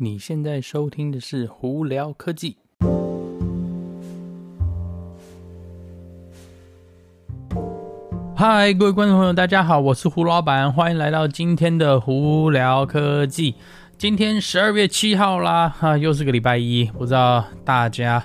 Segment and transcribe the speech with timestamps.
[0.00, 2.56] 你现在收听的是《胡聊科技》。
[8.36, 13.50] 嗨，各位观众朋友，大家好，我是胡老板，欢迎来到今天的《胡聊科技》。
[13.96, 18.24] 今天十二月七号啦，哈、又是个礼拜一，不知道大家。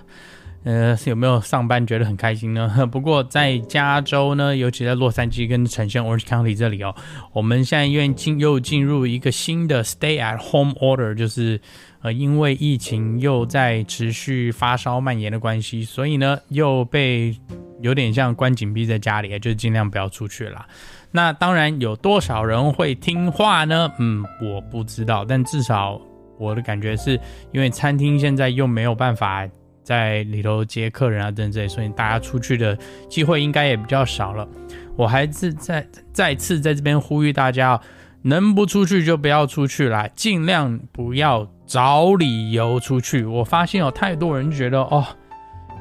[0.63, 2.71] 呃，有没有上班觉得很开心呢？
[2.89, 6.95] 不过在加州呢，尤其在洛杉矶跟橙县 Orange County 这里哦，
[7.33, 11.59] 我们现在因为进又进入一个新的 Stay at Home Order，就是
[12.01, 17.37] 呃，因为疫情又在持续发烧蔓延的关系，所以呢又被
[17.81, 20.65] 有点像关紧闭在家里，就尽量不要出去啦。
[21.11, 23.91] 那当然有多少人会听话呢？
[23.99, 25.99] 嗯，我不知道，但至少
[26.39, 27.19] 我的感觉是
[27.51, 29.45] 因为餐厅现在又没有办法。
[29.83, 32.77] 在里头接客人啊等等，所以大家出去的
[33.09, 34.47] 机会应该也比较少了。
[34.95, 37.79] 我还是再再次在这边呼吁大家，
[38.21, 43.25] 能不出去就不要出去啦，尽量不要找理由出去。
[43.25, 45.05] 我发现有太多人觉得哦，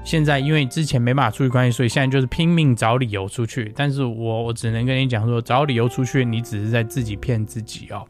[0.03, 3.73] 现在因为之前没办法出去关系，所以现在就是拼命找理由出去。
[3.77, 8.05] 但是我我只能跟你讲说，找理由出去，你只是在自己骗自己哦。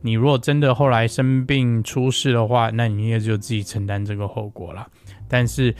[0.00, 4.86] 你如果真的后来生病出事的话，那你也就自己承担这个后果了。
[5.28, 5.74] 但是，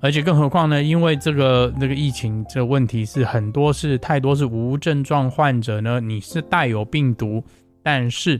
[0.00, 0.82] 而且更何况呢？
[0.82, 7.42] 因为这个那、个疫情这个问题是很多是太多是无症状患者呢，你是带有病毒，
[7.82, 8.38] 但是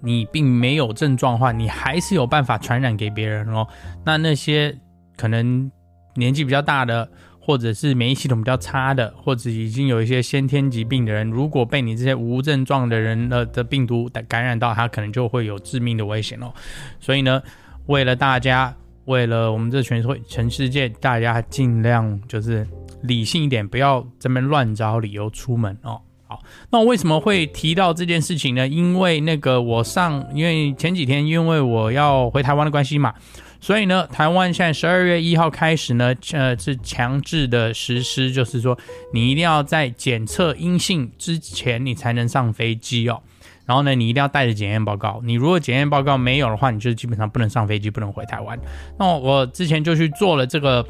[0.00, 3.66] 你并没有症状的话，你还是有办法传染给别人哦。
[4.04, 4.76] 那那些
[5.16, 5.70] 可能
[6.16, 7.08] 年纪比较大的，
[7.40, 16.52] 或者是免疫系统比较差的，或者已经有一些先天疾病的人，如果被你这些无症状的人的的病毒感染到，他可能就会有致命的危险哦。
[16.98, 17.40] 所以呢，
[17.86, 18.74] 为了大家。
[19.08, 22.66] 为了我们这全会全世界，大家尽量就是
[23.02, 25.98] 理性一点，不要这边乱找理由出门哦。
[26.26, 28.68] 好，那我为什么会提到这件事情呢？
[28.68, 33.14] 因为那个我上，因为前几天因为我要回台湾的关系嘛，
[33.62, 38.78] 所以呢，台湾现在十二月一号开始呢，呃，是强制的实施，就是说
[39.14, 43.22] 你一定要在检测阴性之前，你才能上飞机哦。
[43.68, 45.20] 然后呢，你一定要带着检验报告。
[45.22, 48.58] 你如果检验报告没有的话，你就基本上不能上飞机，不能回台湾。
[48.98, 50.82] 那我之前就去做了这个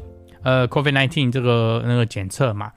[0.43, 2.71] 呃 COVID-19 这个那个检测嘛。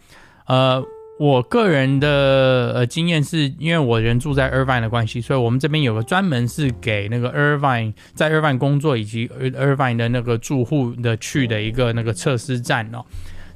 [0.49, 0.83] 呃，
[1.21, 13.05] 我个人的呃经验是因为我人住在 Irvine 的关系，所以我们这边有个专门是给那个 Irvine 在 Irvine 工作以及 Irvine 的那个住户的去的一个那个测试站哦。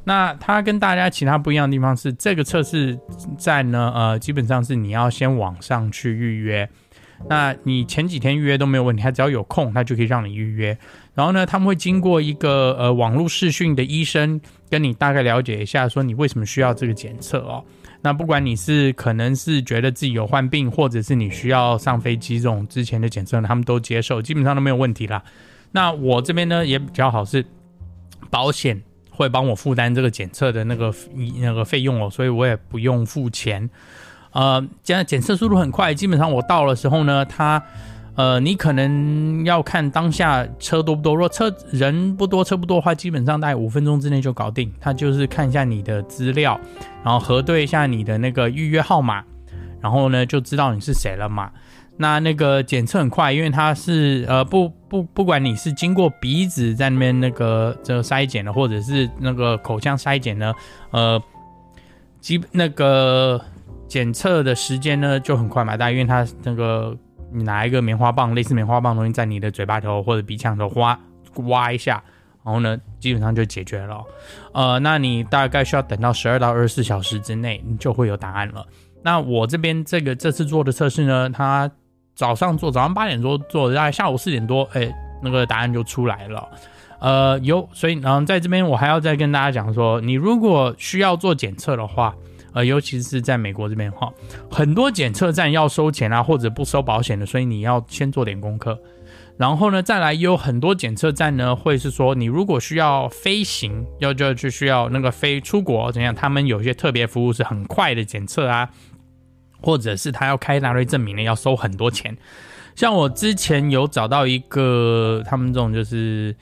[0.09, 2.97] 那它跟大家其他不一样的地方是，这个测试
[3.37, 6.69] 站呢，呃，基本上是你要先网上去预约。
[7.29, 10.79] 那你前几天预约都没有问题，他只要有空，他就可以让你预约。
[11.13, 14.41] 然后呢，他们会经过一个呃网络视讯的医生
[14.71, 17.65] 跟你大概了解一下，说你为什么需要这个检测哦。
[18.01, 25.21] 那不管你是可能是觉得自己有患病，或者是你需要上飞机这种之前的检测，他们都接受，基本上都没有问题啦。
[25.73, 27.45] 那我这边呢也比较好，是
[28.31, 28.81] 保险。
[29.17, 30.95] 会帮我负担这个检测的那个
[31.41, 33.69] 那个费用哦，所以我也不用付钱。
[34.33, 37.63] 呃，现在检测速度很快，基本上我到的时候呢，他
[38.17, 44.71] 呃，你可能要看当下车多不多，如果车人不多，车不多的话，基本上大概五分钟之内就搞定。
[44.79, 46.61] 他就是看一下你的资料，
[47.03, 49.25] 然后核对一下你的那个预约号码，
[49.81, 51.51] 然后呢就知道你是谁了嘛。
[51.99, 60.53] 那那个检测很快，因为它是呃不不不管你是经过鼻子在那边那个这筛检的，或者是那个口腔筛检呢，
[60.91, 61.23] 呃，
[62.21, 63.41] 基那个
[63.89, 66.95] 检测的时间呢就很快嘛，但因为它那个
[67.33, 70.99] 你拿一个棉花棒，类似棉花棒的东西在你的嘴巴头或者鼻腔头挖
[71.47, 72.03] 挖一下，
[72.45, 74.05] 然后呢基本上就解决了。
[74.53, 78.67] 呃，那你大概需要等到十二到二十四小时之内，你就会有答案了。
[79.03, 81.71] 那我这边这个这次做的测试呢，它
[82.17, 86.49] 早上做，早上八点多做，大概下午四点多，哎，那个答案就出来了。
[86.99, 92.15] 呃，有，所以然后在这边我还要再跟大家讲说，你如果需要做检测的话，
[92.55, 94.11] 呃，尤其是在美国这边哈，
[94.51, 98.79] 很多检测站要收钱啊，或者不收保险的，所以你要先做点功课。
[99.37, 108.71] 然后呢，再来有很多检测站呢，会是说你如果需要飞行，要就就需要那个飞出国怎样，他们有些特别服务是很快的检测啊。
[109.61, 112.17] 或者是他要开一大堆证明呢，要收很多钱。
[112.75, 116.37] 像我之前有找到一个他们这种就是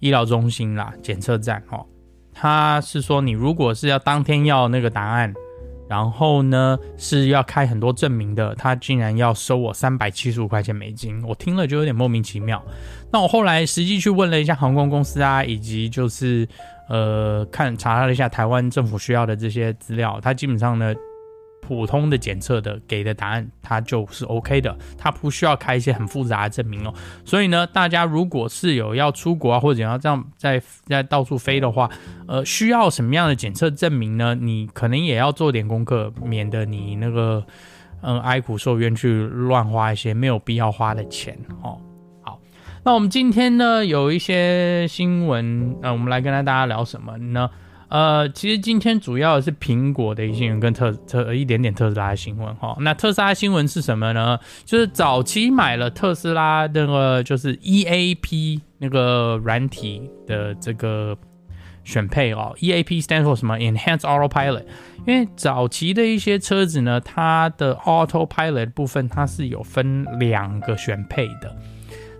[0.00, 1.86] 医疗中心啦，检测站哦，
[2.34, 5.32] 他是说你如果是要当天要那个答案，
[5.88, 12.60] 然后呢是要开很多证明的，他竟然要收我三百七十五块钱美金，我听了就有点莫名其妙。
[13.12, 16.48] 那我后来实际去问了一下航空公司啊，以及就是
[16.88, 20.92] 呃看查了一下台湾政府需要的这些资料，他基本上呢。
[21.66, 26.94] 普通的检测的给的答案，它就是 OK 的，它不需要开一些很复杂的证明哦。
[27.24, 31.90] 所以呢，大家如果是有要出国啊，或者要这样在在到处飞的话，
[32.28, 34.36] 呃，需要什么样的检测证明呢？
[34.36, 37.44] 你可能也要做点功课，免得你那个
[38.02, 41.80] 嗯哀苦受冤去乱花一些没有必要花的钱哦。
[42.22, 42.38] 好，
[42.84, 47.50] 那我们今天呢有一些新闻，那、呃、我们来跟大家聊什么呢？
[47.88, 52.76] 呃，其实今天主要是苹果的一些新闻跟特特一点点特斯拉的新闻哈。
[52.80, 54.38] 那特斯拉新闻是什么呢？
[54.64, 61.16] 就是早期买了特斯拉那个就是 EAP 那个软体的这个
[61.84, 62.52] 选配哦。
[62.58, 64.64] EAP stands for 什么？Enhanced Autopilot。
[65.06, 71.56] 因为早期的一些车子呢，它的 Autopilot 部分它是有分两个选配的。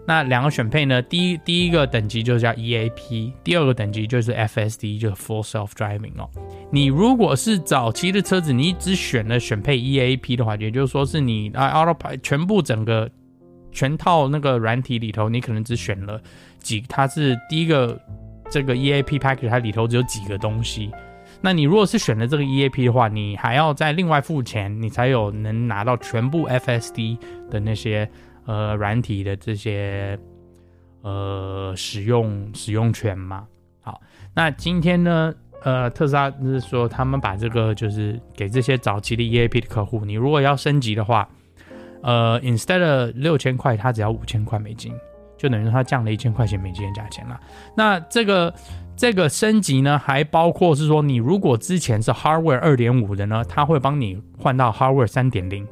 [0.08, 1.03] 那两个选配呢？
[1.03, 6.31] 第一第一个等级就叫 EAP，第二个等级就是 FSD，就是 Full Self Driving 哦。
[6.70, 13.11] 你如果是早期的车子，你只选了选配 EAP 的话，也就是说是你啊 Auto 派全部整个
[13.73, 16.23] 全套那个软体里头，你可能只选了
[16.61, 18.00] 几，它是第一个
[18.49, 20.93] 这个 EAP package，它里头只有几个东西。
[21.41, 27.19] 那你如果是选了这个 EAP 的话，你还要再另外付钱，你才有能拿到全部 FSD
[27.50, 28.09] 的那些。
[28.47, 30.19] 呃，软体的这些
[31.03, 33.45] 呃使用使用权嘛，
[33.81, 34.01] 好，
[34.35, 41.29] 那今天呢，呃，特斯拉是说他们把这个就是给这些早期的 EAP 的客户，你如果要升级的话，
[42.03, 44.93] 呃，instead 六千块，它只要五千块美金，
[45.37, 47.41] 就等于说它降了一千块钱美金的价钱了。
[47.77, 48.55] 那这个
[48.97, 55.67] 这个升级呢，还包括是说，你如果之前是 Hardware 二点五的呢，它会帮你换到 Hardware 三点零。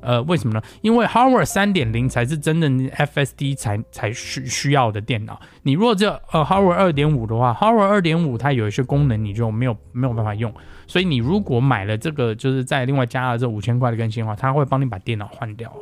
[0.00, 0.62] 呃，为什么呢？
[0.80, 5.40] 因为 Hardware 三点零才是真的 FSD 才才需需要的电脑。
[5.62, 10.52] 你如果这呃 Hardware 二点五的话，Hardware 二点五它有一些功能你就没有没有办法用。
[10.86, 15.72] 所以你如果买了这个，就是再另外加了这五千块的更新的话，它会帮你把电脑换掉。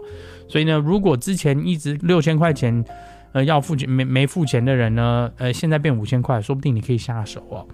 [0.48, 2.84] 所以呢，如果之前一直六千块钱
[3.32, 7.66] 呃要付钱没没付钱的人呢，呃现在变五千块，说不定你可以下手哦。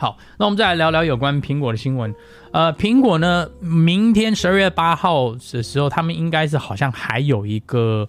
[0.00, 2.14] 好，那我们再来聊聊有关苹果的新闻。
[2.52, 8.08] 呃，苹果呢，明天十二月八号的时候，他们应该是好像还有一个，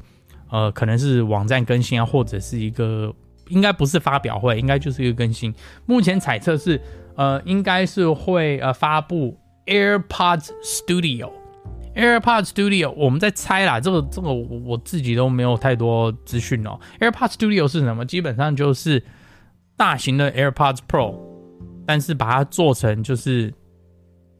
[0.49, 3.13] 呃，可能是网站更新啊，或者是一个，
[3.49, 5.53] 应该不是发表会，应该就是一个更新。
[5.85, 6.79] 目前猜测是，
[7.17, 11.29] 呃，应该是会呃发布 AirPods Studio。
[11.93, 16.79] AirPods Studio，我们在猜啦，这个这个我我自己都没有太多资讯哦。
[17.01, 18.05] AirPods Studio 是什么？
[18.05, 19.03] 基本上就是
[19.75, 21.31] 大型的 AirPods Pro。
[21.91, 23.53] 但是把它做成就是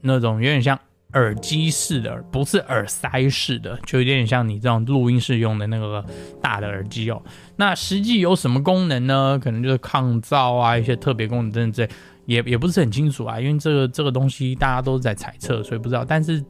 [0.00, 0.78] 那种有点像
[1.12, 6.02] 耳机式的，不是耳塞式的，就有点像你这种录音室用的那个
[6.40, 7.22] 大的耳机哦。
[7.56, 9.38] 那实际有什么功能呢？
[9.38, 11.90] 可能就是抗噪啊，一些特别功能等等之类，
[12.24, 13.38] 也也不是很清楚啊。
[13.38, 16.06] 因为这个这个东西大家都在猜测，所以不知道。
[16.06, 16.42] 但是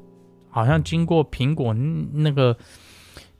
[0.48, 2.56] 好像经过苹果那个。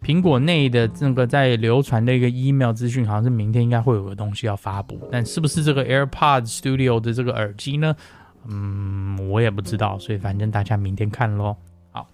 [0.05, 7.95] 苹果内的这个在流传的一个 email 资讯，好像是明天应该会有个东西要发布，但是不是这个 AirPods Studio 的这个耳机呢？
[8.49, 11.55] 嗯，我也不知道，所以反正大家明天看喽。
[11.93, 12.09] 好，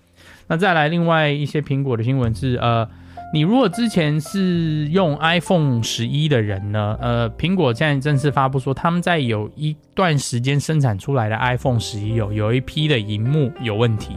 [0.49, 2.87] 那再来另外一些苹果的新闻是，呃，
[3.33, 14.15] 你如果之前是用 iPhone 十一的人呢，呃，苹果现在正式发布说，他们在有一段时间生产出来的 iPhone 十一有有一批的荧幕有问题。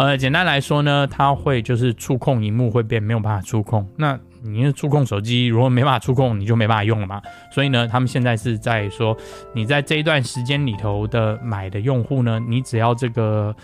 [0.00, 3.86] 呃，简单来说呢，它会就是触控荧幕会变没有办法触控。
[3.96, 7.20] 那你触控手机如果没办法触控，你就没办法用了嘛。
[7.52, 9.14] 所以呢，他们现在是在说，
[9.54, 13.54] 你在这一段时间里头的买的用户呢，你只要这个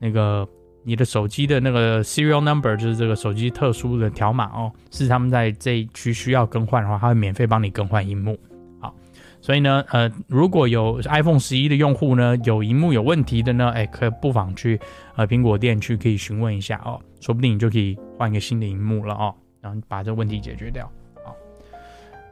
[0.00, 0.44] 那个
[0.82, 8.36] 你的手机的那个 serial number，就是这个手机特殊的条码哦，是他们在这一区需要更换的话，他会免费帮你更换荧幕。
[9.44, 14.80] 所以呢，呃，如果有 iPhone 十一的用户呢，有荧幕有问题的呢，哎，可不妨去
[15.16, 20.90] 呃苹果店去可以询问一下哦，说不定你就可以换一个新的荧幕了哦，然后把这个问题解决掉。
[21.22, 21.36] 好，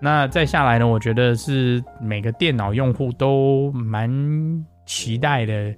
[0.00, 4.10] 那再下来呢，我觉得是每个电脑用户都蛮
[4.86, 5.74] 期待的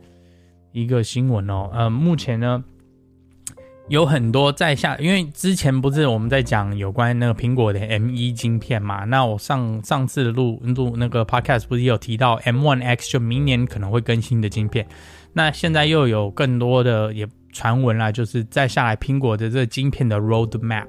[0.71, 2.63] 一个新闻哦，呃，目前呢。
[3.89, 9.05] 有很多在下，因为之前不是我们在讲有关那个苹果的 M1 晶片嘛？
[9.05, 14.87] 那我上上次录录那个 podcast 不是有提到 M1X 就明年可能会更新的晶片？
[15.35, 20.89] 那现在又有更多的也传闻啦，就是再下来苹果的这个晶片的 roadmap。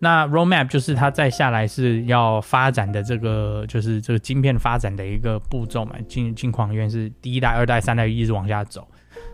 [0.00, 5.94] 那 roadmap 就是它再下来是要发展的这个就是这个晶片发展的一个步骤嘛？
[6.08, 8.84] 进进况因为是第一代、二代、三代一直往下走。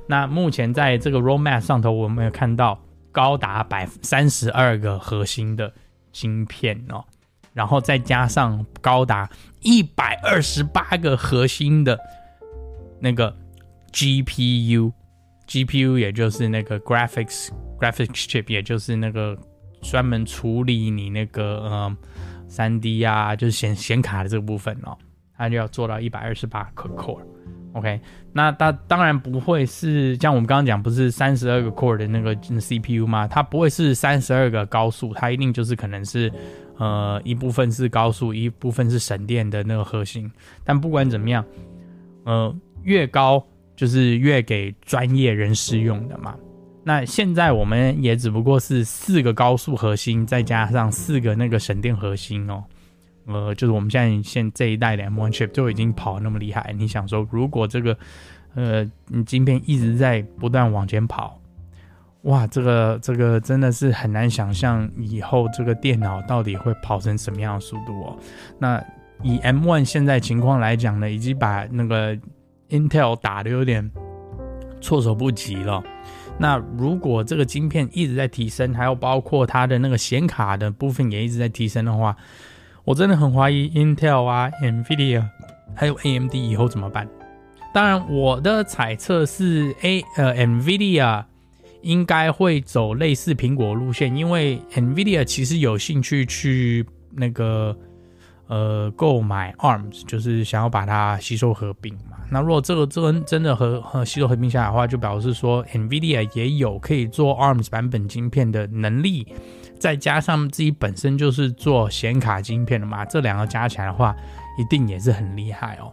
[0.09, 2.81] 那目前在这个 roadmap 上头，我们有看到
[3.13, 5.73] 高达百三十二个核心的
[6.13, 7.05] 晶片哦，
[7.53, 9.29] 然后再加上高达
[9.61, 11.99] 一百二十八个核心的
[13.01, 13.37] 那个
[13.93, 19.39] GPU，GPU 也就是那个 graphics graphics chip，也就是那个
[19.83, 21.97] 专门处理你那个嗯
[22.49, 24.97] 3D 啊，就是显显卡的这个部分哦，
[25.37, 27.21] 它就要做到一百二十八 core。
[27.75, 28.01] OK，
[28.33, 33.29] 那它当然不会是像我们刚刚讲，不是三十二个 core 的那个 CPU 吗？
[33.29, 36.33] 它不会是三十二个高速，它一定就是可能是
[36.79, 40.31] 呃一部分是高速，一部分是省电的那个核心。
[40.65, 41.45] 但不管怎么样，
[42.25, 43.45] 呃，越高
[43.77, 46.35] 就是越给专业人士用的嘛。
[46.85, 52.65] 那现在我们也只不过是四个高速核心，再加上四个那个省电核心哦。
[53.29, 57.97] 呃，就是我们现在现这一代的 M1 chip 就已经跑那么厉害，你想说，如果这个
[58.55, 61.39] 呃，你晶片一直在不断往前跑，
[62.23, 68.19] 哇，这个这个真的是很难想象以后这个电脑到底会跑成什么样的速度哦。
[68.59, 68.83] 那
[69.23, 72.17] 以 M1 现在情况来讲呢，已经把那个
[72.71, 73.89] Intel 打的有点
[74.81, 75.83] 措手不及了。
[76.39, 82.17] 那如果这个晶片一直在提升，还有包括它的那个显卡的部分也一直在提升的话，
[82.89, 85.23] 我真的很怀疑 Intel 啊、NVIDIA
[85.77, 87.07] 还有 AMD 以后怎么办？
[87.75, 91.23] 当然，我的猜测是 A 呃 NVIDIA
[91.83, 97.77] 应该会走类似苹果路线，因为 NVIDIA 其实有兴趣去那个
[98.47, 102.17] 呃购买 ARMS，就是想要把它吸收合并嘛。
[102.31, 109.27] 那如果这个这个真的和和吸收合并下来的话，就表示说 NVIDIA 也有可以做 ARMS 版本晶片的能力。
[109.79, 114.15] 再加上自己本身就是做显卡晶片的嘛，这两个加起来的话，
[114.59, 115.93] 一定也是很厉害哦。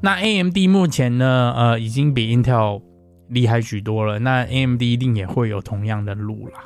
[0.00, 2.82] 那 AMD 目前呢，呃，已经比 Intel
[3.28, 4.18] 厉害许多了。
[4.18, 6.60] 那 AMD 一定也会有同样的路啦。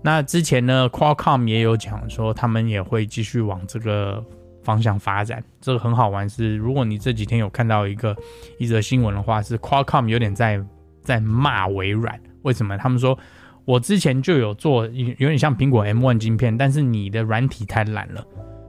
[0.00, 4.24] 那之前呢，Qualcomm 也有讲说，他们也会继续往这个
[4.62, 5.42] 方向发展。
[5.60, 8.16] 这个很好玩是，如果你这几天有看到一个
[8.58, 10.64] 一则新闻的话，是 Qualcomm 有点在
[11.02, 12.78] 在骂微软，为什么？
[12.78, 13.18] 他们说。
[13.68, 18.26] 我之前就有做，有点像苹果 M1 晶片，但是你的软体太烂了，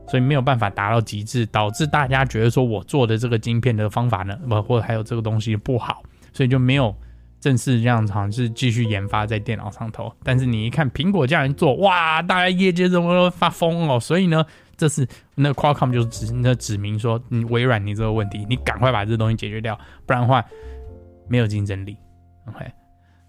[0.09, 6.03] 所以没有办法达到极致，导致大家觉得说我做的这个晶片的方法呢，不或者还有这个东西不好，
[6.33, 6.93] 所以就没有
[7.39, 10.13] 正式这样好像是继续研发在电脑上头。
[10.21, 13.97] 但是你一看苹果这样做，哇，大家业界怎么都发疯哦？
[13.97, 20.43] 所以呢，这是那 Qualcomm 就指那指明说，你微软你这个问题，你赶快把这东西解决掉，不然的话
[21.29, 21.95] 没有竞争力。
[22.47, 22.69] OK。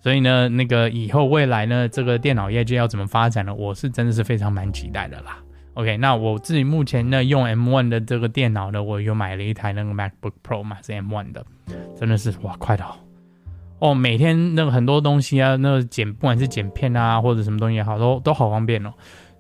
[0.01, 3.55] 所以呢，那个以后未来呢，这个电脑业界要怎么发展呢？
[3.55, 5.39] 我是真的是非常蛮期待的啦。
[5.75, 11.45] OK，那我自己目前呢用 M1 的这个电脑呢，我又买了一台那个 MacBook Pro 嘛，是 M1 的，
[11.99, 12.97] 真的是哇，快到
[13.79, 13.95] 哦！
[13.95, 18.93] 每天那个很多东西啊，那个剪不管是剪片啊或者什么东西也好，都都好方便哦。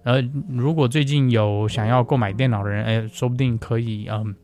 [0.04, 4.34] 呃，如果最近有想要购买电脑的人，哎，说不定可以嗯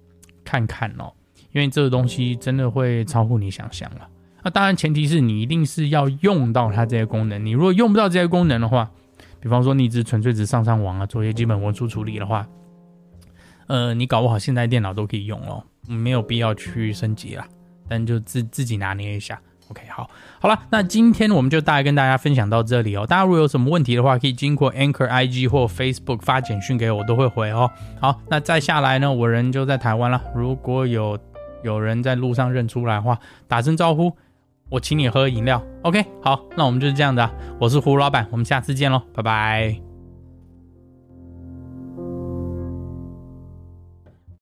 [0.45, 1.13] 看看哦，
[1.53, 4.09] 因为这个东西真的会超乎你想象了。
[4.47, 7.45] 那当然，前提是你一定是要用到它这些功能。
[7.45, 8.89] 你如果用不到这些功能的话，
[9.41, 12.47] 比方说你只纯粹只上上网啊，做一些基本文书处理的话，
[13.67, 17.45] 呃，你搞不好现在电脑都可以用哦，没有必要去升级了。
[17.89, 19.37] 但就自自己拿捏一下。
[19.69, 23.05] OK，好，好了，那今天我们就大概跟大家分享到这里哦。
[23.05, 27.69] 大家如果有什么问题的话，可以经过 Anchor IG 或 Facebook 发简讯给我，我都会回哦。
[28.01, 30.23] 好，那再下来呢，我人就在台湾了。
[30.37, 31.19] 如果有
[31.65, 34.17] 有人在路上认出来的话，打声招呼。
[34.69, 37.29] 我请你喝饮料，OK，好，那我们就是这样的。
[37.61, 39.86] 我是胡老板，我们下次见喽，拜拜。